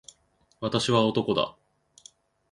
[0.61, 1.55] 私は男だ。